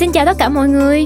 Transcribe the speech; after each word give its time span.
Xin 0.00 0.12
chào 0.12 0.26
tất 0.26 0.38
cả 0.38 0.48
mọi 0.48 0.68
người, 0.68 1.04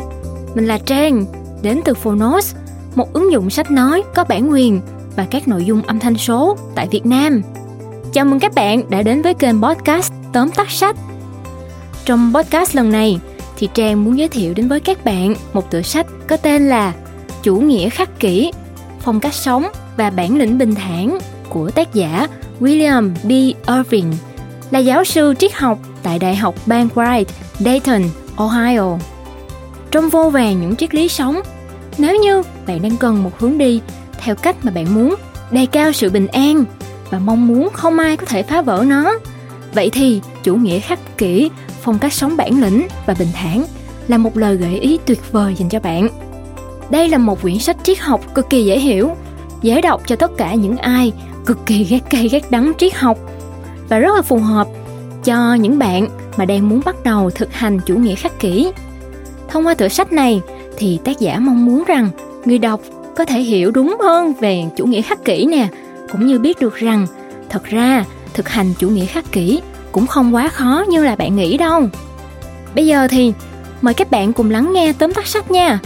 mình 0.55 0.67
là 0.67 0.79
Trang, 0.79 1.25
đến 1.63 1.81
từ 1.85 1.95
Phonos, 1.95 2.55
một 2.95 3.13
ứng 3.13 3.33
dụng 3.33 3.51
sách 3.51 3.71
nói 3.71 4.03
có 4.15 4.25
bản 4.25 4.51
quyền 4.51 4.81
và 5.17 5.27
các 5.31 5.49
nội 5.49 5.65
dung 5.65 5.83
âm 5.83 5.99
thanh 5.99 6.17
số 6.17 6.57
tại 6.75 6.89
Việt 6.91 7.07
Nam. 7.07 7.43
Chào 8.13 8.25
mừng 8.25 8.41
các 8.41 8.55
bạn 8.55 8.91
đã 8.91 9.03
đến 9.03 9.23
với 9.23 9.35
kênh 9.35 9.63
podcast 9.63 10.13
Tóm 10.33 10.51
tắt 10.51 10.71
sách. 10.71 10.97
Trong 12.05 12.33
podcast 12.35 12.77
lần 12.77 12.93
này 12.93 13.21
thì 13.57 13.69
Trang 13.75 14.05
muốn 14.05 14.19
giới 14.19 14.29
thiệu 14.29 14.55
đến 14.55 14.69
với 14.69 14.81
các 14.81 15.05
bạn 15.05 15.35
một 15.53 15.71
tựa 15.71 15.83
sách 15.83 16.07
có 16.29 16.37
tên 16.37 16.69
là 16.69 16.93
Chủ 17.43 17.57
nghĩa 17.57 17.89
khắc 17.89 18.21
kỷ, 18.21 18.53
phong 19.01 19.21
cách 19.21 19.35
sống 19.35 19.67
và 19.97 20.11
bản 20.11 20.37
lĩnh 20.37 20.59
bình 20.59 20.75
thản 20.75 21.19
của 21.49 21.71
tác 21.71 21.95
giả 21.95 22.29
William 22.61 23.11
B. 23.25 23.31
Irving, 23.71 24.13
là 24.71 24.79
giáo 24.79 25.05
sư 25.05 25.35
triết 25.39 25.53
học 25.55 25.79
tại 26.03 26.19
Đại 26.19 26.37
học 26.37 26.55
Bankwright, 26.67 27.25
Dayton, 27.59 28.03
Ohio. 28.37 28.99
Trong 29.91 30.09
vô 30.09 30.31
vàng 30.31 30.61
những 30.61 30.77
triết 30.77 30.95
lý 30.95 31.09
sống, 31.09 31.41
nếu 31.99 32.17
như 32.17 32.43
bạn 32.67 32.83
đang 32.83 32.97
cần 32.97 33.23
một 33.23 33.39
hướng 33.39 33.59
đi 33.59 33.81
theo 34.19 34.35
cách 34.35 34.57
mà 34.63 34.73
bạn 34.73 34.95
muốn, 34.95 35.15
đề 35.51 35.67
cao 35.67 35.93
sự 35.93 36.11
bình 36.11 36.27
an 36.27 36.65
và 37.11 37.19
mong 37.19 37.47
muốn 37.47 37.69
không 37.73 37.99
ai 37.99 38.17
có 38.17 38.27
thể 38.27 38.43
phá 38.43 38.63
vỡ 38.63 38.85
nó, 38.87 39.15
vậy 39.75 39.91
thì 39.93 40.21
chủ 40.43 40.55
nghĩa 40.55 40.79
khắc 40.79 41.19
kỷ, 41.19 41.51
phong 41.83 41.99
cách 41.99 42.13
sống 42.13 42.37
bản 42.37 42.61
lĩnh 42.61 42.87
và 43.07 43.15
bình 43.19 43.29
thản 43.35 43.65
là 44.09 44.19
một 44.19 44.37
lời 44.37 44.57
gợi 44.57 44.79
ý 44.79 44.99
tuyệt 45.07 45.33
vời 45.33 45.55
dành 45.59 45.69
cho 45.69 45.81
bạn. 45.81 46.09
Đây 46.91 47.09
là 47.09 47.19
một 47.19 47.43
quyển 47.43 47.59
sách 47.59 47.77
triết 47.83 47.99
học 47.99 48.35
cực 48.35 48.51
kỳ 48.51 48.65
dễ 48.65 48.79
hiểu, 48.79 49.11
dễ 49.63 49.81
đọc 49.81 50.03
cho 50.07 50.17
tất 50.17 50.31
cả 50.37 50.55
những 50.55 50.77
ai 50.77 51.13
cực 51.47 51.67
kỳ 51.67 51.85
ghét 51.85 52.01
cay 52.11 52.29
ghét 52.29 52.51
đắng 52.51 52.73
triết 52.79 52.95
học 52.95 53.19
và 53.89 53.99
rất 53.99 54.15
là 54.17 54.23
phù 54.23 54.39
hợp 54.39 54.69
cho 55.25 55.55
những 55.55 55.79
bạn 55.79 56.09
mà 56.37 56.45
đang 56.45 56.69
muốn 56.69 56.81
bắt 56.85 56.97
đầu 57.05 57.31
thực 57.31 57.53
hành 57.53 57.81
chủ 57.81 57.97
nghĩa 57.97 58.15
khắc 58.15 58.41
kỷ. 58.41 58.73
Thông 59.49 59.67
qua 59.67 59.75
tựa 59.75 59.89
sách 59.89 60.13
này 60.13 60.41
thì 60.77 60.99
tác 61.05 61.21
giả 61.21 61.39
mong 61.39 61.67
muốn 61.67 61.85
rằng 61.87 62.09
người 62.45 62.59
đọc 62.59 62.81
có 63.17 63.25
thể 63.25 63.41
hiểu 63.41 63.71
đúng 63.71 63.97
hơn 64.05 64.33
về 64.41 64.65
chủ 64.77 64.87
nghĩa 64.87 65.03
khắc 65.03 65.25
kỷ 65.25 65.47
nè, 65.47 65.69
cũng 66.13 66.27
như 66.27 66.39
biết 66.39 66.61
được 66.61 66.75
rằng 66.75 67.07
thật 67.49 67.65
ra 67.65 68.05
thực 68.35 68.49
hành 68.49 68.75
chủ 68.79 68.89
nghĩa 68.89 69.07
khắc 69.07 69.33
kỷ 69.33 69.61
cũng 69.93 70.07
không 70.07 70.35
quá 70.35 70.49
khó 70.49 70.85
như 70.89 71.05
là 71.05 71.17
bạn 71.17 71.37
nghĩ 71.37 71.57
đâu. 71.57 71.83
Bây 72.75 72.87
giờ 72.87 73.09
thì 73.09 73.33
mời 73.83 73.95
các 73.95 74.11
bạn 74.11 74.33
cùng 74.33 74.51
lắng 74.51 74.73
nghe 74.73 74.93
tóm 74.93 75.13
tắt 75.13 75.27
sách 75.27 75.51
nha. 75.51 75.79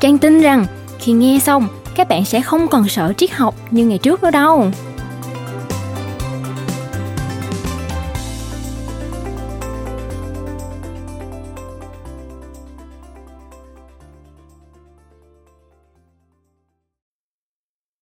Trang 0.00 0.18
tin 0.18 0.40
rằng 0.40 0.66
khi 0.98 1.12
nghe 1.12 1.38
xong 1.42 1.68
các 1.94 2.08
bạn 2.08 2.24
sẽ 2.24 2.40
không 2.40 2.68
còn 2.68 2.88
sợ 2.88 3.12
triết 3.16 3.30
học 3.30 3.54
như 3.70 3.86
ngày 3.86 3.98
trước 3.98 4.22
nữa 4.22 4.30
đâu. 4.30 4.70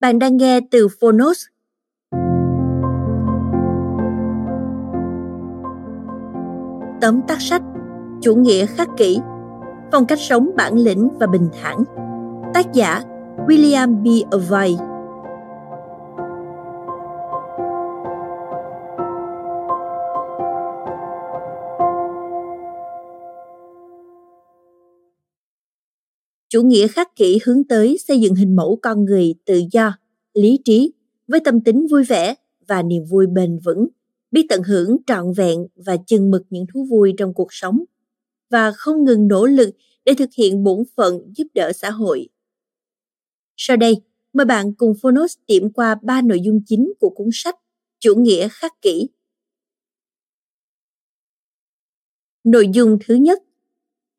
Bạn 0.01 0.19
đang 0.19 0.37
nghe 0.37 0.61
từ 0.70 0.89
Phonos. 1.01 1.45
Tóm 7.01 7.20
tắt 7.29 7.37
sách, 7.41 7.62
Chủ 8.23 8.34
nghĩa 8.34 8.67
khắc 8.67 8.89
kỷ, 8.97 9.21
Phong 9.93 10.06
cách 10.06 10.19
sống 10.21 10.51
bản 10.56 10.75
lĩnh 10.75 11.09
và 11.21 11.27
bình 11.27 11.48
thản 11.62 11.84
Tác 12.55 12.73
giả 12.73 13.03
William 13.47 14.03
B. 14.03 14.33
Avay 14.33 14.77
chủ 26.51 26.62
nghĩa 26.62 26.89
khắc 26.89 27.17
kỷ 27.17 27.39
hướng 27.45 27.65
tới 27.65 27.98
xây 27.98 28.20
dựng 28.20 28.34
hình 28.34 28.56
mẫu 28.56 28.79
con 28.83 29.05
người 29.05 29.34
tự 29.45 29.62
do, 29.72 29.93
lý 30.34 30.59
trí, 30.65 30.93
với 31.28 31.41
tâm 31.44 31.61
tính 31.61 31.87
vui 31.91 32.05
vẻ 32.05 32.34
và 32.69 32.83
niềm 32.83 33.05
vui 33.05 33.27
bền 33.27 33.59
vững, 33.65 33.87
biết 34.31 34.47
tận 34.49 34.62
hưởng 34.62 34.97
trọn 35.06 35.33
vẹn 35.37 35.66
và 35.77 35.97
chừng 36.06 36.31
mực 36.31 36.43
những 36.50 36.65
thú 36.75 36.87
vui 36.91 37.15
trong 37.19 37.34
cuộc 37.34 37.49
sống, 37.50 37.84
và 38.50 38.72
không 38.72 39.05
ngừng 39.05 39.28
nỗ 39.28 39.47
lực 39.47 39.71
để 40.05 40.15
thực 40.19 40.31
hiện 40.37 40.65
bổn 40.65 40.83
phận 40.97 41.33
giúp 41.37 41.47
đỡ 41.55 41.72
xã 41.75 41.91
hội. 41.91 42.28
Sau 43.56 43.77
đây, 43.77 44.03
mời 44.33 44.47
bạn 44.47 44.75
cùng 44.75 44.94
phonos 45.03 45.34
điểm 45.47 45.72
qua 45.72 45.97
ba 46.03 46.22
nội 46.22 46.41
dung 46.41 46.60
chính 46.66 46.93
của 47.00 47.10
cuốn 47.10 47.28
sách 47.33 47.56
chủ 47.99 48.15
nghĩa 48.15 48.49
khắc 48.49 48.83
kỷ. 48.83 49.09
Nội 52.44 52.69
dung 52.72 52.99
thứ 53.06 53.15
nhất 53.15 53.43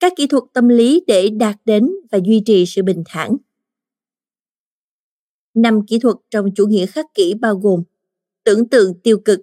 các 0.01 0.13
kỹ 0.15 0.27
thuật 0.27 0.43
tâm 0.53 0.67
lý 0.67 1.03
để 1.07 1.29
đạt 1.29 1.55
đến 1.65 1.89
và 2.11 2.19
duy 2.25 2.41
trì 2.45 2.65
sự 2.65 2.83
bình 2.83 3.03
thản. 3.05 3.37
Năm 5.53 5.85
kỹ 5.87 5.99
thuật 5.99 6.15
trong 6.29 6.45
chủ 6.55 6.67
nghĩa 6.67 6.85
khắc 6.85 7.05
kỷ 7.13 7.33
bao 7.33 7.55
gồm 7.55 7.83
tưởng 8.43 8.69
tượng 8.69 8.99
tiêu 9.03 9.19
cực, 9.25 9.39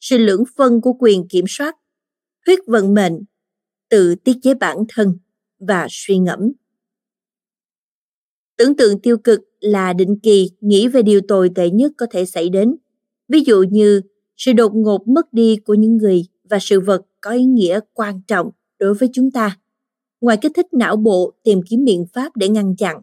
sự 0.00 0.18
lưỡng 0.18 0.44
phân 0.56 0.80
của 0.80 0.92
quyền 0.92 1.28
kiểm 1.28 1.44
soát, 1.48 1.76
thuyết 2.46 2.58
vận 2.66 2.94
mệnh, 2.94 3.12
tự 3.88 4.14
tiết 4.14 4.32
chế 4.42 4.54
bản 4.54 4.76
thân 4.88 5.18
và 5.58 5.86
suy 5.90 6.18
ngẫm. 6.18 6.52
Tưởng 8.56 8.76
tượng 8.76 9.00
tiêu 9.00 9.18
cực 9.18 9.40
là 9.60 9.92
định 9.92 10.18
kỳ 10.22 10.50
nghĩ 10.60 10.88
về 10.88 11.02
điều 11.02 11.20
tồi 11.28 11.50
tệ 11.54 11.70
nhất 11.70 11.92
có 11.96 12.06
thể 12.10 12.24
xảy 12.26 12.48
đến, 12.48 12.76
ví 13.28 13.40
dụ 13.40 13.62
như 13.70 14.00
sự 14.36 14.52
đột 14.52 14.74
ngột 14.74 15.08
mất 15.08 15.32
đi 15.32 15.56
của 15.56 15.74
những 15.74 15.96
người 15.96 16.22
và 16.44 16.58
sự 16.60 16.80
vật 16.80 17.02
có 17.20 17.30
ý 17.30 17.44
nghĩa 17.44 17.80
quan 17.92 18.20
trọng 18.26 18.50
đối 18.78 18.94
với 18.94 19.08
chúng 19.12 19.30
ta 19.30 19.59
ngoài 20.20 20.36
kích 20.40 20.52
thích 20.54 20.66
não 20.72 20.96
bộ, 20.96 21.32
tìm 21.42 21.60
kiếm 21.68 21.84
biện 21.84 22.06
pháp 22.12 22.36
để 22.36 22.48
ngăn 22.48 22.76
chặn, 22.76 23.00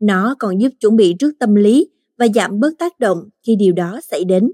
nó 0.00 0.36
còn 0.38 0.60
giúp 0.60 0.68
chuẩn 0.80 0.96
bị 0.96 1.14
trước 1.18 1.32
tâm 1.38 1.54
lý 1.54 1.88
và 2.18 2.26
giảm 2.34 2.60
bớt 2.60 2.78
tác 2.78 3.00
động 3.00 3.28
khi 3.42 3.56
điều 3.56 3.72
đó 3.72 4.00
xảy 4.02 4.24
đến. 4.24 4.52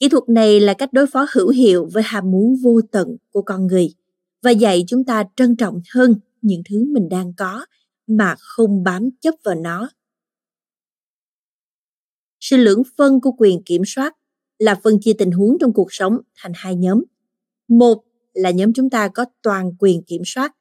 Kỹ 0.00 0.08
thuật 0.08 0.28
này 0.28 0.60
là 0.60 0.74
cách 0.74 0.92
đối 0.92 1.06
phó 1.06 1.26
hữu 1.32 1.48
hiệu 1.48 1.88
với 1.92 2.02
ham 2.02 2.30
muốn 2.30 2.56
vô 2.62 2.80
tận 2.90 3.16
của 3.32 3.42
con 3.42 3.66
người 3.66 3.94
và 4.42 4.50
dạy 4.50 4.84
chúng 4.86 5.04
ta 5.04 5.24
trân 5.36 5.56
trọng 5.56 5.80
hơn 5.94 6.14
những 6.42 6.62
thứ 6.70 6.84
mình 6.92 7.08
đang 7.08 7.32
có 7.36 7.66
mà 8.06 8.34
không 8.38 8.82
bám 8.84 9.10
chấp 9.20 9.34
vào 9.44 9.54
nó. 9.54 9.88
Sự 12.40 12.56
lưỡng 12.56 12.82
phân 12.96 13.20
của 13.20 13.32
quyền 13.38 13.62
kiểm 13.62 13.82
soát 13.86 14.16
là 14.58 14.80
phân 14.82 15.00
chia 15.00 15.12
tình 15.18 15.30
huống 15.30 15.56
trong 15.60 15.72
cuộc 15.72 15.92
sống 15.92 16.18
thành 16.36 16.52
hai 16.54 16.76
nhóm. 16.76 17.04
Một 17.68 18.04
là 18.34 18.50
nhóm 18.50 18.72
chúng 18.72 18.90
ta 18.90 19.08
có 19.08 19.24
toàn 19.42 19.72
quyền 19.78 20.02
kiểm 20.02 20.22
soát 20.24 20.54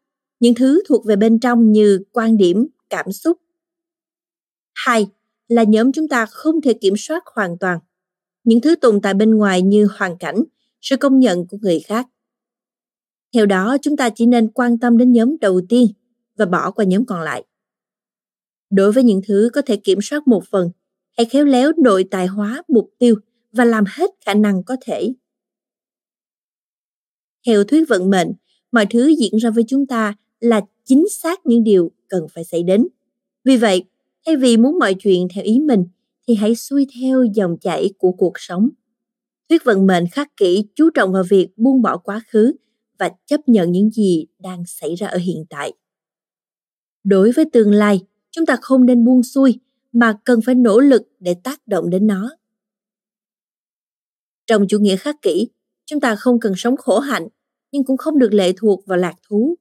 những 0.43 0.55
thứ 0.55 0.81
thuộc 0.87 1.05
về 1.05 1.15
bên 1.15 1.39
trong 1.39 1.71
như 1.71 2.03
quan 2.11 2.37
điểm, 2.37 2.67
cảm 2.89 3.11
xúc. 3.11 3.37
Hai 4.73 5.07
là 5.47 5.63
nhóm 5.63 5.91
chúng 5.91 6.07
ta 6.07 6.25
không 6.25 6.61
thể 6.61 6.73
kiểm 6.73 6.93
soát 6.97 7.23
hoàn 7.35 7.57
toàn. 7.57 7.79
Những 8.43 8.61
thứ 8.61 8.75
tồn 8.75 9.01
tại 9.01 9.13
bên 9.13 9.35
ngoài 9.35 9.61
như 9.61 9.87
hoàn 9.97 10.17
cảnh, 10.17 10.43
sự 10.81 10.97
công 10.97 11.19
nhận 11.19 11.47
của 11.47 11.57
người 11.61 11.79
khác. 11.79 12.07
Theo 13.33 13.45
đó, 13.45 13.77
chúng 13.81 13.97
ta 13.97 14.09
chỉ 14.15 14.25
nên 14.25 14.51
quan 14.51 14.79
tâm 14.79 14.97
đến 14.97 15.11
nhóm 15.11 15.37
đầu 15.41 15.61
tiên 15.69 15.87
và 16.35 16.45
bỏ 16.45 16.71
qua 16.71 16.85
nhóm 16.85 17.05
còn 17.05 17.21
lại. 17.21 17.43
Đối 18.69 18.91
với 18.91 19.03
những 19.03 19.21
thứ 19.27 19.49
có 19.53 19.61
thể 19.61 19.77
kiểm 19.77 19.99
soát 20.01 20.27
một 20.27 20.43
phần, 20.51 20.71
hãy 21.17 21.25
khéo 21.25 21.45
léo 21.45 21.71
nội 21.77 22.05
tài 22.11 22.27
hóa 22.27 22.63
mục 22.67 22.89
tiêu 22.99 23.15
và 23.51 23.65
làm 23.65 23.83
hết 23.87 24.09
khả 24.25 24.33
năng 24.33 24.63
có 24.63 24.77
thể. 24.81 25.13
Theo 27.45 27.63
thuyết 27.63 27.89
vận 27.89 28.09
mệnh, 28.09 28.33
mọi 28.71 28.85
thứ 28.89 29.07
diễn 29.19 29.37
ra 29.37 29.49
với 29.49 29.63
chúng 29.67 29.87
ta 29.87 30.15
là 30.43 30.61
chính 30.85 31.09
xác 31.09 31.45
những 31.45 31.63
điều 31.63 31.91
cần 32.07 32.27
phải 32.33 32.43
xảy 32.43 32.63
đến. 32.63 32.87
Vì 33.43 33.57
vậy, 33.57 33.83
thay 34.25 34.35
vì 34.35 34.57
muốn 34.57 34.79
mọi 34.79 34.93
chuyện 34.93 35.27
theo 35.33 35.43
ý 35.43 35.59
mình, 35.59 35.85
thì 36.27 36.35
hãy 36.35 36.55
xuôi 36.55 36.87
theo 36.99 37.23
dòng 37.23 37.57
chảy 37.61 37.93
của 37.97 38.11
cuộc 38.11 38.33
sống. 38.35 38.69
Thuyết 39.49 39.63
vận 39.63 39.87
mệnh 39.87 40.05
khắc 40.11 40.37
kỷ 40.37 40.65
chú 40.75 40.89
trọng 40.89 41.11
vào 41.11 41.23
việc 41.29 41.49
buông 41.57 41.81
bỏ 41.81 41.97
quá 41.97 42.21
khứ 42.27 42.53
và 42.99 43.11
chấp 43.25 43.49
nhận 43.49 43.71
những 43.71 43.89
gì 43.89 44.25
đang 44.39 44.63
xảy 44.65 44.95
ra 44.95 45.07
ở 45.07 45.17
hiện 45.17 45.45
tại. 45.49 45.73
Đối 47.03 47.31
với 47.31 47.45
tương 47.53 47.71
lai, 47.71 48.01
chúng 48.31 48.45
ta 48.45 48.57
không 48.61 48.85
nên 48.85 49.05
buông 49.05 49.23
xuôi 49.23 49.59
mà 49.91 50.17
cần 50.25 50.39
phải 50.41 50.55
nỗ 50.55 50.79
lực 50.79 51.01
để 51.19 51.35
tác 51.43 51.67
động 51.67 51.89
đến 51.89 52.07
nó. 52.07 52.29
Trong 54.45 54.67
chủ 54.67 54.79
nghĩa 54.79 54.95
khắc 54.95 55.21
kỷ, 55.21 55.47
chúng 55.85 55.99
ta 55.99 56.15
không 56.15 56.39
cần 56.39 56.53
sống 56.57 56.77
khổ 56.77 56.99
hạnh, 56.99 57.27
nhưng 57.71 57.83
cũng 57.83 57.97
không 57.97 58.19
được 58.19 58.33
lệ 58.33 58.53
thuộc 58.57 58.85
vào 58.85 58.97
lạc 58.97 59.15
thú 59.27 59.55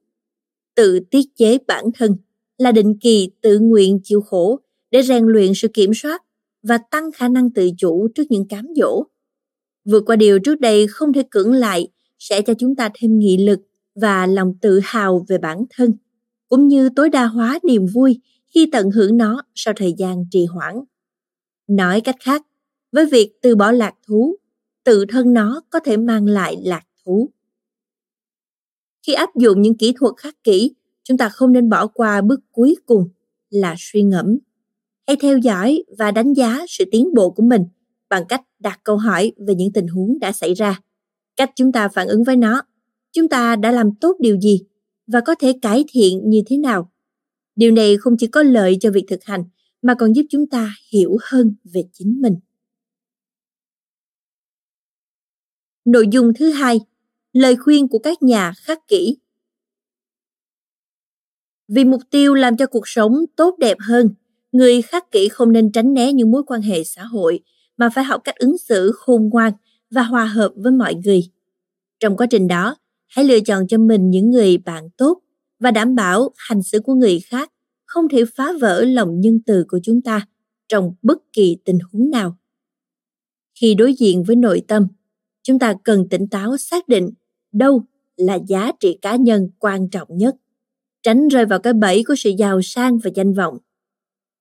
tự 0.74 1.00
tiết 1.10 1.36
chế 1.36 1.58
bản 1.66 1.84
thân 1.94 2.16
là 2.58 2.72
định 2.72 2.98
kỳ 2.98 3.30
tự 3.40 3.58
nguyện 3.58 4.00
chịu 4.04 4.20
khổ 4.20 4.60
để 4.90 5.02
rèn 5.02 5.24
luyện 5.24 5.54
sự 5.54 5.68
kiểm 5.68 5.94
soát 5.94 6.22
và 6.62 6.78
tăng 6.78 7.12
khả 7.12 7.28
năng 7.28 7.50
tự 7.50 7.70
chủ 7.78 8.08
trước 8.14 8.22
những 8.30 8.48
cám 8.48 8.66
dỗ. 8.76 9.04
Vượt 9.84 10.02
qua 10.06 10.16
điều 10.16 10.38
trước 10.38 10.60
đây 10.60 10.86
không 10.86 11.12
thể 11.12 11.22
cưỡng 11.30 11.52
lại 11.52 11.88
sẽ 12.18 12.42
cho 12.42 12.54
chúng 12.54 12.76
ta 12.76 12.90
thêm 12.94 13.18
nghị 13.18 13.46
lực 13.46 13.60
và 13.94 14.26
lòng 14.26 14.54
tự 14.60 14.80
hào 14.84 15.26
về 15.28 15.38
bản 15.38 15.64
thân, 15.70 15.92
cũng 16.48 16.68
như 16.68 16.88
tối 16.96 17.10
đa 17.10 17.24
hóa 17.24 17.58
niềm 17.62 17.86
vui 17.86 18.20
khi 18.54 18.68
tận 18.72 18.90
hưởng 18.90 19.16
nó 19.16 19.42
sau 19.54 19.74
thời 19.76 19.94
gian 19.98 20.24
trì 20.30 20.46
hoãn. 20.46 20.74
Nói 21.66 22.00
cách 22.00 22.16
khác, 22.20 22.42
với 22.92 23.06
việc 23.06 23.32
từ 23.42 23.56
bỏ 23.56 23.72
lạc 23.72 23.94
thú, 24.06 24.36
tự 24.84 25.04
thân 25.08 25.32
nó 25.32 25.62
có 25.70 25.80
thể 25.80 25.96
mang 25.96 26.26
lại 26.26 26.56
lạc 26.64 26.82
thú. 27.04 27.30
Khi 29.06 29.12
áp 29.12 29.30
dụng 29.36 29.62
những 29.62 29.76
kỹ 29.76 29.92
thuật 29.96 30.14
khắc 30.16 30.44
kỹ, 30.44 30.74
chúng 31.04 31.18
ta 31.18 31.28
không 31.28 31.52
nên 31.52 31.68
bỏ 31.68 31.86
qua 31.86 32.20
bước 32.20 32.40
cuối 32.52 32.76
cùng 32.86 33.08
là 33.50 33.74
suy 33.78 34.02
ngẫm. 34.02 34.38
Hãy 35.06 35.16
theo 35.20 35.38
dõi 35.38 35.84
và 35.98 36.10
đánh 36.10 36.32
giá 36.32 36.64
sự 36.68 36.84
tiến 36.90 37.14
bộ 37.14 37.30
của 37.30 37.42
mình 37.42 37.62
bằng 38.08 38.24
cách 38.28 38.42
đặt 38.58 38.80
câu 38.84 38.96
hỏi 38.96 39.32
về 39.46 39.54
những 39.54 39.72
tình 39.72 39.86
huống 39.86 40.18
đã 40.18 40.32
xảy 40.32 40.54
ra, 40.54 40.80
cách 41.36 41.50
chúng 41.56 41.72
ta 41.72 41.88
phản 41.88 42.08
ứng 42.08 42.24
với 42.24 42.36
nó, 42.36 42.62
chúng 43.12 43.28
ta 43.28 43.56
đã 43.56 43.72
làm 43.72 43.94
tốt 44.00 44.16
điều 44.20 44.40
gì 44.40 44.60
và 45.06 45.20
có 45.20 45.34
thể 45.34 45.52
cải 45.62 45.84
thiện 45.88 46.30
như 46.30 46.42
thế 46.46 46.56
nào. 46.56 46.92
Điều 47.56 47.72
này 47.72 47.96
không 47.96 48.16
chỉ 48.18 48.26
có 48.26 48.42
lợi 48.42 48.76
cho 48.80 48.90
việc 48.90 49.04
thực 49.08 49.24
hành 49.24 49.44
mà 49.82 49.94
còn 49.94 50.12
giúp 50.12 50.22
chúng 50.30 50.46
ta 50.46 50.74
hiểu 50.92 51.16
hơn 51.22 51.54
về 51.64 51.84
chính 51.92 52.20
mình. 52.20 52.36
Nội 55.84 56.06
dung 56.10 56.32
thứ 56.34 56.50
hai, 56.50 56.80
lời 57.32 57.56
khuyên 57.56 57.88
của 57.88 57.98
các 57.98 58.22
nhà 58.22 58.52
khắc 58.56 58.88
kỷ. 58.88 59.16
Vì 61.68 61.84
mục 61.84 62.02
tiêu 62.10 62.34
làm 62.34 62.56
cho 62.56 62.66
cuộc 62.66 62.88
sống 62.88 63.24
tốt 63.36 63.56
đẹp 63.58 63.76
hơn, 63.80 64.10
người 64.52 64.82
khắc 64.82 65.10
kỷ 65.10 65.28
không 65.28 65.52
nên 65.52 65.72
tránh 65.72 65.94
né 65.94 66.12
những 66.12 66.30
mối 66.30 66.42
quan 66.46 66.62
hệ 66.62 66.84
xã 66.84 67.04
hội 67.04 67.40
mà 67.76 67.88
phải 67.94 68.04
học 68.04 68.20
cách 68.24 68.36
ứng 68.36 68.58
xử 68.58 68.92
khôn 68.94 69.28
ngoan 69.32 69.52
và 69.90 70.02
hòa 70.02 70.24
hợp 70.24 70.52
với 70.56 70.72
mọi 70.72 70.94
người. 70.94 71.30
Trong 72.00 72.16
quá 72.16 72.26
trình 72.30 72.48
đó, 72.48 72.76
hãy 73.08 73.24
lựa 73.24 73.40
chọn 73.40 73.68
cho 73.68 73.78
mình 73.78 74.10
những 74.10 74.30
người 74.30 74.58
bạn 74.58 74.90
tốt 74.96 75.22
và 75.58 75.70
đảm 75.70 75.94
bảo 75.94 76.32
hành 76.36 76.62
xử 76.62 76.80
của 76.80 76.94
người 76.94 77.20
khác 77.20 77.52
không 77.84 78.08
thể 78.08 78.24
phá 78.36 78.52
vỡ 78.60 78.84
lòng 78.84 79.20
nhân 79.20 79.40
từ 79.46 79.64
của 79.68 79.78
chúng 79.82 80.02
ta 80.02 80.26
trong 80.68 80.94
bất 81.02 81.18
kỳ 81.32 81.56
tình 81.64 81.78
huống 81.92 82.10
nào. 82.10 82.38
Khi 83.60 83.74
đối 83.74 83.94
diện 83.94 84.24
với 84.24 84.36
nội 84.36 84.62
tâm, 84.68 84.86
chúng 85.42 85.58
ta 85.58 85.74
cần 85.84 86.08
tỉnh 86.08 86.28
táo 86.28 86.56
xác 86.56 86.88
định 86.88 87.10
đâu 87.52 87.82
là 88.16 88.38
giá 88.46 88.72
trị 88.80 88.98
cá 89.02 89.16
nhân 89.16 89.48
quan 89.58 89.88
trọng 89.88 90.08
nhất, 90.10 90.34
tránh 91.02 91.28
rơi 91.28 91.46
vào 91.46 91.58
cái 91.58 91.72
bẫy 91.72 92.04
của 92.08 92.14
sự 92.16 92.30
giàu 92.38 92.62
sang 92.62 92.98
và 92.98 93.10
danh 93.14 93.32
vọng. 93.32 93.58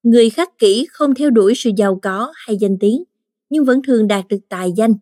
Người 0.02 0.30
khắc 0.30 0.58
kỹ 0.58 0.86
không 0.90 1.14
theo 1.14 1.30
đuổi 1.30 1.54
sự 1.56 1.70
giàu 1.76 1.98
có 2.02 2.32
hay 2.34 2.56
danh 2.56 2.78
tiếng, 2.80 3.04
nhưng 3.50 3.64
vẫn 3.64 3.82
thường 3.82 4.08
đạt 4.08 4.28
được 4.28 4.40
tài 4.48 4.72
danh 4.76 4.94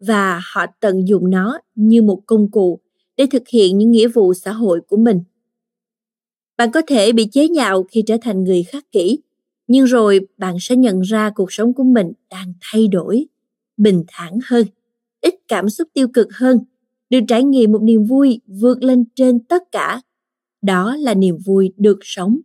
và 0.00 0.40
họ 0.54 0.66
tận 0.80 1.08
dụng 1.08 1.30
nó 1.30 1.58
như 1.74 2.02
một 2.02 2.22
công 2.26 2.50
cụ 2.50 2.80
để 3.16 3.26
thực 3.30 3.48
hiện 3.48 3.78
những 3.78 3.90
nghĩa 3.90 4.08
vụ 4.08 4.34
xã 4.34 4.52
hội 4.52 4.80
của 4.88 4.96
mình. 4.96 5.20
Bạn 6.56 6.70
có 6.72 6.82
thể 6.86 7.12
bị 7.12 7.28
chế 7.32 7.48
nhạo 7.48 7.82
khi 7.82 8.02
trở 8.06 8.16
thành 8.22 8.44
người 8.44 8.62
khắc 8.62 8.92
kỹ, 8.92 9.18
nhưng 9.66 9.84
rồi 9.84 10.20
bạn 10.38 10.56
sẽ 10.60 10.76
nhận 10.76 11.00
ra 11.00 11.30
cuộc 11.34 11.52
sống 11.52 11.74
của 11.74 11.84
mình 11.84 12.12
đang 12.30 12.52
thay 12.60 12.88
đổi, 12.88 13.26
bình 13.76 14.04
thản 14.08 14.38
hơn, 14.44 14.66
ít 15.20 15.34
cảm 15.48 15.68
xúc 15.68 15.88
tiêu 15.94 16.08
cực 16.14 16.28
hơn, 16.32 16.58
được 17.10 17.20
trải 17.28 17.44
nghiệm 17.44 17.72
một 17.72 17.82
niềm 17.82 18.04
vui 18.04 18.40
vượt 18.46 18.82
lên 18.82 19.04
trên 19.14 19.40
tất 19.44 19.62
cả. 19.72 20.02
Đó 20.62 20.96
là 20.96 21.14
niềm 21.14 21.36
vui 21.44 21.72
được 21.76 21.98
sống. 22.02 22.40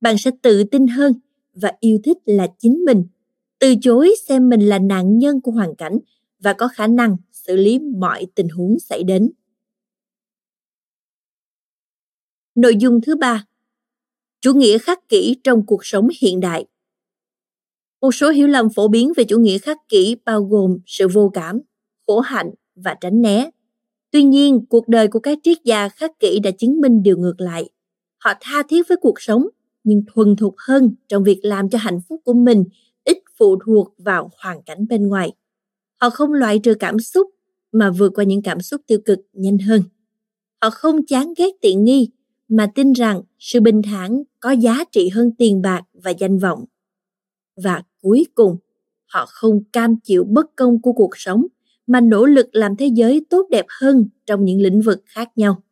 Bạn 0.00 0.18
sẽ 0.18 0.30
tự 0.42 0.64
tin 0.64 0.86
hơn 0.86 1.12
và 1.54 1.72
yêu 1.80 1.98
thích 2.04 2.18
là 2.24 2.46
chính 2.58 2.84
mình, 2.86 3.04
từ 3.58 3.74
chối 3.80 4.14
xem 4.28 4.48
mình 4.48 4.60
là 4.60 4.78
nạn 4.78 5.18
nhân 5.18 5.40
của 5.40 5.52
hoàn 5.52 5.74
cảnh 5.76 5.98
và 6.38 6.52
có 6.52 6.68
khả 6.68 6.86
năng 6.86 7.16
xử 7.32 7.56
lý 7.56 7.78
mọi 7.78 8.26
tình 8.34 8.48
huống 8.48 8.78
xảy 8.78 9.04
đến. 9.04 9.32
Nội 12.54 12.76
dung 12.76 13.00
thứ 13.00 13.16
ba, 13.16 13.46
chủ 14.40 14.54
nghĩa 14.54 14.78
khắc 14.78 15.08
kỷ 15.08 15.36
trong 15.44 15.66
cuộc 15.66 15.86
sống 15.86 16.08
hiện 16.20 16.40
đại. 16.40 16.66
Một 18.00 18.14
số 18.14 18.30
hiểu 18.30 18.46
lầm 18.48 18.70
phổ 18.70 18.88
biến 18.88 19.12
về 19.16 19.24
chủ 19.24 19.38
nghĩa 19.38 19.58
khắc 19.58 19.78
kỷ 19.88 20.16
bao 20.24 20.42
gồm 20.44 20.78
sự 20.86 21.08
vô 21.08 21.30
cảm, 21.34 21.60
khổ 22.06 22.20
hạnh 22.20 22.50
và 22.74 22.96
tránh 23.00 23.22
né. 23.22 23.50
Tuy 24.12 24.22
nhiên, 24.22 24.66
cuộc 24.68 24.88
đời 24.88 25.08
của 25.08 25.18
các 25.18 25.38
triết 25.42 25.58
gia 25.64 25.88
khắc 25.88 26.18
kỷ 26.20 26.38
đã 26.38 26.50
chứng 26.50 26.80
minh 26.80 27.02
điều 27.02 27.16
ngược 27.16 27.40
lại. 27.40 27.70
Họ 28.18 28.32
tha 28.40 28.62
thiết 28.68 28.88
với 28.88 28.96
cuộc 28.96 29.20
sống, 29.20 29.48
nhưng 29.84 30.02
thuần 30.14 30.36
thục 30.36 30.54
hơn 30.58 30.94
trong 31.08 31.24
việc 31.24 31.40
làm 31.42 31.70
cho 31.70 31.78
hạnh 31.78 32.00
phúc 32.08 32.20
của 32.24 32.34
mình 32.34 32.64
ít 33.04 33.18
phụ 33.38 33.56
thuộc 33.66 33.94
vào 33.98 34.30
hoàn 34.42 34.62
cảnh 34.62 34.86
bên 34.88 35.08
ngoài. 35.08 35.32
Họ 36.00 36.10
không 36.10 36.32
loại 36.32 36.58
trừ 36.58 36.74
cảm 36.74 36.98
xúc 36.98 37.30
mà 37.72 37.90
vượt 37.90 38.12
qua 38.14 38.24
những 38.24 38.42
cảm 38.42 38.60
xúc 38.60 38.80
tiêu 38.86 38.98
cực 39.04 39.18
nhanh 39.32 39.58
hơn. 39.58 39.82
Họ 40.62 40.70
không 40.70 41.06
chán 41.06 41.34
ghét 41.36 41.50
tiện 41.60 41.84
nghi 41.84 42.10
mà 42.48 42.66
tin 42.74 42.92
rằng 42.92 43.22
sự 43.38 43.60
bình 43.60 43.82
thản 43.82 44.22
có 44.40 44.50
giá 44.50 44.84
trị 44.92 45.08
hơn 45.08 45.30
tiền 45.38 45.62
bạc 45.62 45.82
và 45.92 46.10
danh 46.10 46.38
vọng. 46.38 46.64
Và 47.56 47.82
cuối 48.02 48.26
cùng, 48.34 48.56
họ 49.06 49.26
không 49.28 49.64
cam 49.72 49.96
chịu 50.04 50.24
bất 50.24 50.46
công 50.56 50.82
của 50.82 50.92
cuộc 50.92 51.16
sống 51.16 51.46
mà 51.86 52.00
nỗ 52.00 52.26
lực 52.26 52.48
làm 52.52 52.76
thế 52.76 52.86
giới 52.94 53.24
tốt 53.30 53.46
đẹp 53.50 53.66
hơn 53.80 54.08
trong 54.26 54.44
những 54.44 54.60
lĩnh 54.60 54.80
vực 54.80 55.02
khác 55.06 55.28
nhau. 55.36 55.62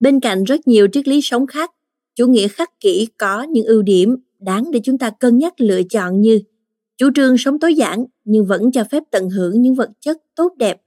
Bên 0.00 0.20
cạnh 0.20 0.44
rất 0.44 0.68
nhiều 0.68 0.86
triết 0.92 1.08
lý 1.08 1.20
sống 1.22 1.46
khác, 1.46 1.70
chủ 2.14 2.26
nghĩa 2.26 2.48
khắc 2.48 2.80
kỷ 2.80 3.08
có 3.18 3.42
những 3.42 3.66
ưu 3.66 3.82
điểm 3.82 4.16
đáng 4.38 4.70
để 4.70 4.80
chúng 4.84 4.98
ta 4.98 5.10
cân 5.10 5.38
nhắc 5.38 5.60
lựa 5.60 5.82
chọn 5.82 6.20
như 6.20 6.40
chủ 6.96 7.08
trương 7.14 7.38
sống 7.38 7.58
tối 7.58 7.74
giản 7.74 8.04
nhưng 8.24 8.46
vẫn 8.46 8.72
cho 8.72 8.84
phép 8.84 9.02
tận 9.10 9.30
hưởng 9.30 9.62
những 9.62 9.74
vật 9.74 9.90
chất 10.00 10.16
tốt 10.34 10.52
đẹp, 10.56 10.80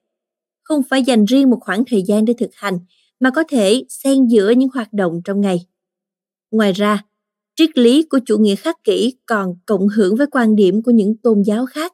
không 0.63 0.81
phải 0.89 1.03
dành 1.03 1.25
riêng 1.25 1.49
một 1.49 1.57
khoảng 1.61 1.85
thời 1.85 2.03
gian 2.03 2.25
để 2.25 2.33
thực 2.37 2.49
hành 2.53 2.79
mà 3.19 3.29
có 3.29 3.43
thể 3.49 3.83
xen 3.89 4.27
giữa 4.27 4.49
những 4.49 4.69
hoạt 4.73 4.93
động 4.93 5.21
trong 5.25 5.41
ngày. 5.41 5.65
Ngoài 6.51 6.73
ra, 6.73 7.05
triết 7.55 7.77
lý 7.77 8.03
của 8.03 8.19
chủ 8.25 8.37
nghĩa 8.37 8.55
khắc 8.55 8.83
kỷ 8.83 9.13
còn 9.25 9.55
cộng 9.65 9.87
hưởng 9.87 10.15
với 10.15 10.27
quan 10.31 10.55
điểm 10.55 10.83
của 10.83 10.91
những 10.91 11.17
tôn 11.17 11.41
giáo 11.41 11.65
khác. 11.65 11.93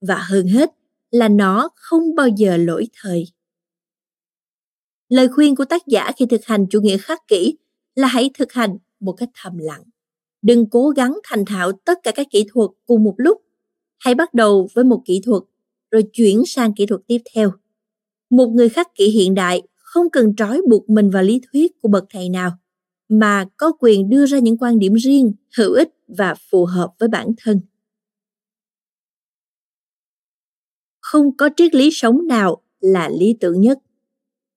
Và 0.00 0.18
hơn 0.30 0.46
hết 0.46 0.70
là 1.10 1.28
nó 1.28 1.68
không 1.74 2.14
bao 2.14 2.28
giờ 2.28 2.56
lỗi 2.56 2.88
thời. 3.02 3.26
Lời 5.08 5.28
khuyên 5.28 5.56
của 5.56 5.64
tác 5.64 5.86
giả 5.86 6.12
khi 6.16 6.26
thực 6.26 6.44
hành 6.44 6.66
chủ 6.70 6.80
nghĩa 6.80 6.98
khắc 6.98 7.28
kỷ 7.28 7.56
là 7.94 8.08
hãy 8.08 8.30
thực 8.38 8.52
hành 8.52 8.76
một 9.00 9.12
cách 9.12 9.28
thầm 9.34 9.58
lặng. 9.58 9.82
Đừng 10.42 10.70
cố 10.70 10.88
gắng 10.88 11.18
thành 11.24 11.44
thạo 11.44 11.72
tất 11.72 11.98
cả 12.02 12.12
các 12.14 12.26
kỹ 12.30 12.44
thuật 12.52 12.70
cùng 12.86 13.04
một 13.04 13.14
lúc. 13.16 13.42
Hãy 13.98 14.14
bắt 14.14 14.34
đầu 14.34 14.68
với 14.74 14.84
một 14.84 15.02
kỹ 15.04 15.20
thuật 15.24 15.42
rồi 15.90 16.02
chuyển 16.12 16.42
sang 16.46 16.74
kỹ 16.74 16.86
thuật 16.86 17.00
tiếp 17.06 17.18
theo. 17.34 17.52
Một 18.30 18.46
người 18.46 18.68
khắc 18.68 18.94
kỷ 18.94 19.08
hiện 19.08 19.34
đại 19.34 19.62
không 19.74 20.10
cần 20.10 20.36
trói 20.36 20.62
buộc 20.68 20.90
mình 20.90 21.10
vào 21.10 21.22
lý 21.22 21.40
thuyết 21.52 21.72
của 21.82 21.88
bậc 21.88 22.04
thầy 22.10 22.28
nào, 22.28 22.50
mà 23.08 23.46
có 23.56 23.72
quyền 23.80 24.08
đưa 24.08 24.26
ra 24.26 24.38
những 24.38 24.58
quan 24.58 24.78
điểm 24.78 24.94
riêng, 24.94 25.32
hữu 25.56 25.72
ích 25.72 25.88
và 26.08 26.34
phù 26.50 26.64
hợp 26.64 26.90
với 26.98 27.08
bản 27.08 27.28
thân. 27.36 27.60
Không 31.16 31.36
có 31.36 31.48
triết 31.56 31.74
lý 31.74 31.90
sống 31.92 32.26
nào 32.26 32.56
là 32.80 33.08
lý 33.08 33.36
tưởng 33.40 33.60
nhất. 33.60 33.78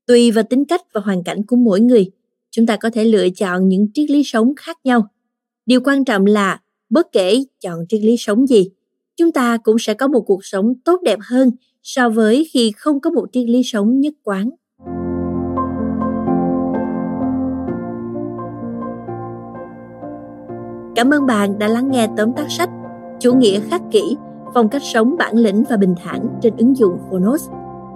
Tùy 0.07 0.31
vào 0.31 0.43
tính 0.43 0.65
cách 0.65 0.81
và 0.93 1.01
hoàn 1.01 1.23
cảnh 1.23 1.45
của 1.45 1.55
mỗi 1.55 1.79
người, 1.79 2.11
chúng 2.51 2.65
ta 2.65 2.77
có 2.77 2.89
thể 2.89 3.05
lựa 3.05 3.29
chọn 3.29 3.67
những 3.67 3.87
triết 3.93 4.09
lý 4.09 4.21
sống 4.25 4.53
khác 4.57 4.77
nhau. 4.83 5.07
Điều 5.65 5.81
quan 5.81 6.05
trọng 6.05 6.25
là 6.25 6.61
bất 6.89 7.11
kể 7.11 7.43
chọn 7.59 7.79
triết 7.89 8.01
lý 8.01 8.17
sống 8.17 8.47
gì, 8.47 8.69
chúng 9.15 9.31
ta 9.31 9.57
cũng 9.57 9.79
sẽ 9.79 9.93
có 9.93 10.07
một 10.07 10.21
cuộc 10.21 10.45
sống 10.45 10.73
tốt 10.85 11.01
đẹp 11.03 11.19
hơn 11.21 11.51
so 11.83 12.09
với 12.09 12.47
khi 12.51 12.71
không 12.77 12.99
có 12.99 13.09
một 13.09 13.25
triết 13.31 13.49
lý 13.49 13.61
sống 13.63 13.99
nhất 13.99 14.13
quán. 14.23 14.49
Cảm 20.95 21.09
ơn 21.09 21.25
bạn 21.25 21.59
đã 21.59 21.67
lắng 21.67 21.91
nghe 21.91 22.09
tóm 22.17 22.29
tắt 22.35 22.45
sách 22.49 22.69
Chủ 23.19 23.33
nghĩa 23.33 23.59
khắc 23.59 23.81
kỷ, 23.91 24.15
phong 24.53 24.69
cách 24.69 24.83
sống 24.83 25.15
bản 25.17 25.35
lĩnh 25.35 25.63
và 25.69 25.77
bình 25.77 25.95
thản 26.03 26.27
trên 26.41 26.53
ứng 26.57 26.77
dụng 26.77 26.97
Phonos. 27.09 27.49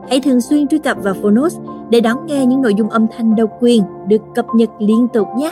Hãy 0.10 0.22
thường 0.22 0.42
xuyên 0.42 0.68
truy 0.68 0.78
cập 0.78 0.98
vào 1.04 1.14
Phonos 1.14 1.58
để 1.90 2.02
đón 2.02 2.26
nghe 2.26 2.46
những 2.46 2.62
nội 2.62 2.74
dung 2.78 2.90
âm 2.90 3.08
thanh 3.18 3.36
độc 3.36 3.50
quyền 3.60 3.84
được 4.08 4.22
cập 4.36 4.46
nhật 4.56 4.70
liên 4.80 5.08
tục 5.14 5.28
nhé. 5.38 5.52